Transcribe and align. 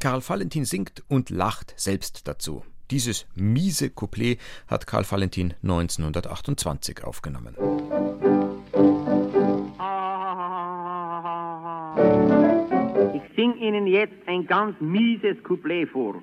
Karl 0.00 0.22
Valentin 0.26 0.64
singt 0.64 1.04
und 1.08 1.28
lacht 1.28 1.74
selbst 1.76 2.26
dazu. 2.26 2.64
Dieses 2.90 3.28
miese 3.34 3.90
Couplet 3.90 4.40
hat 4.66 4.86
Karl 4.86 5.04
Valentin 5.08 5.52
1928 5.62 7.04
aufgenommen. 7.04 7.54
Ich 13.14 13.36
sing 13.36 13.54
Ihnen 13.58 13.86
jetzt 13.86 14.14
ein 14.26 14.46
ganz 14.46 14.80
mieses 14.80 15.36
Couplet 15.44 15.90
vor. 15.90 16.22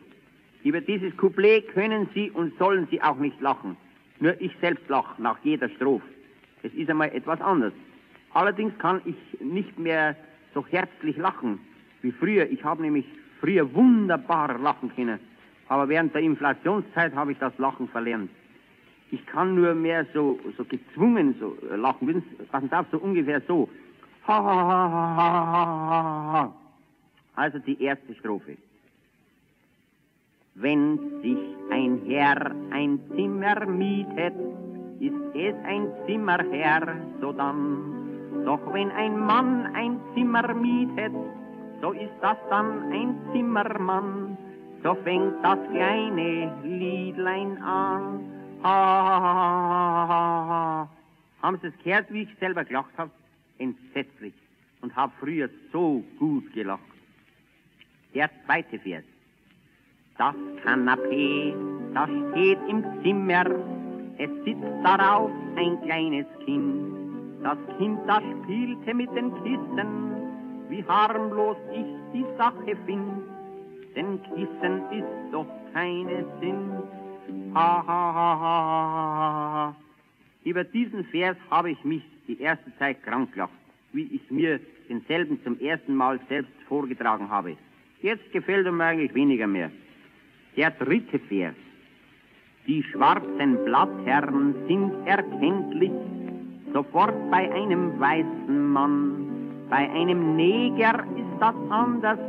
Über 0.64 0.82
dieses 0.82 1.16
Couplet 1.16 1.68
können 1.68 2.09
Sie 2.16 2.32
und 2.32 2.57
sollen 2.57 2.88
Sie 2.89 3.00
auch 3.04 3.18
nicht 3.18 3.39
lachen. 3.41 3.78
Nur 4.20 4.41
ich 4.41 4.52
selbst 4.59 4.89
lache 4.89 5.21
nach 5.21 5.38
jeder 5.44 5.70
Strophe. 5.70 6.04
Es 6.64 6.73
ist 6.73 6.89
einmal 6.89 7.16
etwas 7.16 7.39
anders. 7.41 7.73
Allerdings 8.34 8.73
kann 8.80 9.02
ich 9.05 9.39
nicht 9.39 9.78
mehr 9.78 10.16
so 10.55 10.66
herzlich 10.66 11.16
lachen 11.17 11.59
wie 12.02 12.12
früher. 12.12 12.50
Ich 12.50 12.64
habe 12.64 12.81
nämlich 12.81 13.05
früher 13.40 13.73
wunderbar 13.73 14.58
lachen 14.59 14.91
können. 14.96 15.20
Aber 15.70 15.90
während 15.90 16.14
der 16.14 16.22
Inflationszeit 16.22 17.14
habe 17.16 17.34
ich 17.34 17.38
das 17.40 17.58
Lachen 17.58 17.88
verlernt. 17.90 18.30
Ich 19.12 19.26
kann 19.26 19.55
nur 19.55 19.73
mehr 19.73 20.05
so, 20.14 20.40
so 20.58 20.66
gezwungen 20.66 21.36
so 21.40 21.58
lachen. 21.76 22.23
Passen 22.52 22.72
auf, 22.73 22.86
so 22.92 22.98
ungefähr 22.98 23.42
so. 23.48 23.70
Ha, 24.28 24.44
ha, 24.44 24.55
ha, 24.55 25.16
ha, 25.18 25.45
ha, 25.52 26.34
ha. 26.34 26.54
Also 27.36 27.59
die 27.59 27.81
erste 27.81 28.14
Strophe. 28.16 28.58
Wenn 30.56 31.22
sich 31.22 31.38
ein 31.70 32.02
Herr 32.08 32.52
ein 32.72 33.00
Zimmer 33.16 33.66
mietet, 33.67 34.34
ist 35.00 35.36
es 35.36 35.56
ein 35.64 35.88
Zimmerherr, 36.08 36.98
so 37.22 37.31
dann. 37.31 38.44
Doch 38.44 38.73
wenn 38.73 38.90
ein 38.92 39.20
Mann 39.20 39.67
ein 39.76 40.00
Zimmer 40.16 40.54
mietet, 40.56 41.14
so 41.81 41.92
ist 41.92 42.14
das 42.22 42.38
dann 42.50 42.92
ein 42.92 43.16
Zimmermann. 43.31 44.38
So 44.83 44.95
fängt 44.95 45.44
das 45.44 45.59
kleine 45.72 46.53
Liedlein 46.64 47.61
an. 47.61 48.20
Ha, 48.64 48.70
ha, 48.70 49.22
ha, 49.22 50.08
ha, 50.08 50.48
ha. 50.50 50.89
Haben 51.42 51.59
Sie 51.61 51.67
es 51.67 51.83
gehört, 51.83 52.11
wie 52.11 52.23
ich 52.23 52.36
selber 52.39 52.64
gelacht 52.64 52.92
habe? 52.98 53.11
Entsetzlich. 53.59 54.33
Und 54.81 54.95
habe 54.95 55.11
früher 55.20 55.50
so 55.72 56.03
gut 56.20 56.52
gelacht. 56.53 56.81
Der 58.14 58.30
zweite 58.45 58.80
Vers. 58.80 59.03
Das 60.17 60.36
Kanapee, 60.64 61.53
das 61.94 62.09
steht 62.31 62.58
im 62.67 62.83
Zimmer, 63.03 63.45
es 64.17 64.30
sitzt 64.44 64.83
darauf 64.83 65.30
ein 65.55 65.80
kleines 65.83 66.25
Kind. 66.44 67.44
Das 67.44 67.58
Kind, 67.78 68.00
das 68.08 68.23
spielte 68.44 68.94
mit 68.95 69.16
den 69.16 69.31
Kissen, 69.44 70.17
wie 70.70 70.84
harmlos 70.84 71.58
ich 71.73 71.86
die 72.14 72.26
Sache 72.38 72.76
find. 72.86 73.23
Denn 73.96 74.22
Kissen 74.23 74.82
ist 74.92 75.32
doch 75.32 75.48
keine 75.73 76.26
Sinn. 76.40 76.72
Ha, 77.54 77.84
ha, 77.88 78.14
ha, 78.14 78.40
ha, 78.40 79.54
ha. 79.54 79.76
Über 80.44 80.64
diesen 80.64 81.04
Vers 81.06 81.38
habe 81.50 81.72
ich 81.72 81.84
mich 81.84 82.04
die 82.28 82.40
erste 82.40 82.76
Zeit 82.78 83.04
krank 83.04 83.34
gelacht, 83.34 83.52
wie 83.94 84.08
ich 84.14 84.32
mir 84.32 84.60
denselben 84.88 85.42
zum 85.44 85.60
ersten 85.60 85.95
Mal 85.95 86.20
selbst 86.30 86.54
vorgetragen 86.68 87.30
habe. 87.30 87.58
Jetzt 88.02 88.32
gefällt 88.32 88.66
er 88.66 88.72
mir 88.72 88.86
eigentlich 88.86 89.14
weniger 89.14 89.48
mehr. 89.48 89.72
Der 90.56 90.72
dritte 90.72 91.20
Vers. 91.20 91.56
Die 92.68 92.84
schwarzen 92.84 93.64
Blattherren 93.66 94.54
sind 94.68 94.92
erkenntlich 95.06 95.92
sofort 96.73 97.16
bei 97.32 97.52
einem 97.52 98.00
weißen 98.00 98.72
Mann. 98.72 99.27
Bei 99.70 99.90
einem 99.90 100.36
Neger 100.36 101.04
ist 101.16 101.40
das 101.40 101.56
anders. 101.70 102.20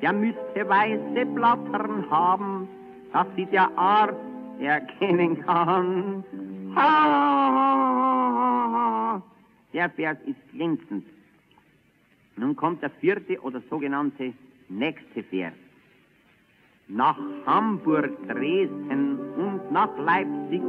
Der 0.00 0.12
müsste 0.12 0.68
weiße 0.68 1.26
Blattern 1.34 2.10
haben, 2.10 2.68
dass 3.12 3.26
sie 3.36 3.46
der 3.46 3.70
Arzt 3.76 4.16
erkennen 4.58 5.40
kann. 5.44 6.24
Ha! 6.74 8.02
Der 9.72 9.90
Vers 9.90 10.18
ist 10.26 10.50
glänzend. 10.50 11.06
Nun 12.36 12.56
kommt 12.56 12.82
der 12.82 12.90
vierte 12.90 13.40
oder 13.40 13.60
sogenannte 13.70 14.32
nächste 14.68 15.22
Vers 15.22 15.54
nach 16.88 17.16
Hamburg, 17.46 18.10
Dresden 18.28 19.18
und 19.36 19.72
nach 19.72 19.96
Leipzig, 19.98 20.62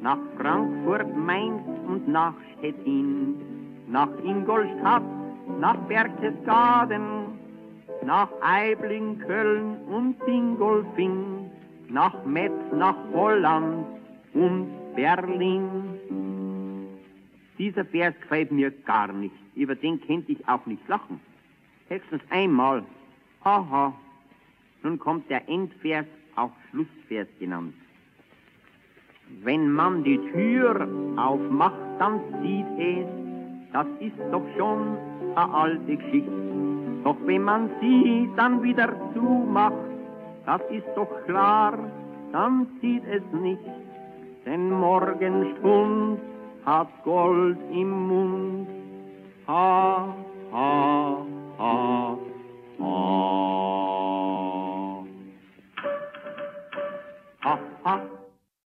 nach 0.00 0.18
Frankfurt, 0.36 1.16
Mainz 1.16 1.62
und 1.86 2.08
nach 2.08 2.34
Stettin, 2.58 3.36
nach 3.88 4.08
Ingolstadt, 4.24 5.02
nach 5.60 5.76
Berchtesgaden, 5.88 7.02
nach 8.04 8.28
Eibling, 8.40 9.18
Köln 9.20 9.76
und 9.88 10.16
Dingolfing, 10.26 11.50
nach 11.88 12.24
Metz, 12.24 12.52
nach 12.72 12.96
Holland 13.12 13.86
und 14.34 14.94
Berlin. 14.94 16.88
Dieser 17.58 17.84
Vers 17.84 18.14
gefällt 18.20 18.50
mir 18.50 18.70
gar 18.70 19.12
nicht. 19.12 19.34
Über 19.54 19.74
den 19.74 20.00
könnte 20.00 20.32
ich 20.32 20.48
auch 20.48 20.64
nicht 20.66 20.86
lachen. 20.88 21.20
Höchstens 21.88 22.22
einmal. 22.30 22.82
Haha. 23.44 23.92
Nun 24.82 24.98
kommt 24.98 25.30
der 25.30 25.48
Endvers, 25.48 26.06
auch 26.34 26.50
Schlussvers 26.70 27.28
genannt. 27.38 27.74
Wenn 29.44 29.70
man 29.70 30.02
die 30.04 30.18
Tür 30.32 30.88
aufmacht, 31.16 31.78
dann 31.98 32.20
sieht 32.42 32.66
es, 32.78 33.21
das 33.72 33.86
ist 34.00 34.18
doch 34.30 34.42
schon 34.56 34.96
eine 35.34 35.54
alte 35.54 35.96
Geschichte. 35.96 36.30
Doch 37.04 37.16
wenn 37.24 37.42
man 37.42 37.70
sie 37.80 38.30
dann 38.36 38.62
wieder 38.62 38.88
zumacht, 39.14 39.74
das 40.46 40.60
ist 40.70 40.86
doch 40.94 41.08
klar, 41.26 41.78
dann 42.32 42.66
sieht 42.80 43.04
es 43.06 43.22
nicht. 43.40 43.60
Denn 44.46 44.70
Morgenstund 44.70 46.20
hat 46.64 46.88
Gold 47.04 47.58
im 47.72 47.90
Mund. 48.08 48.68
Ha, 49.46 50.14
ha, 50.52 51.16
ha. 51.58 52.11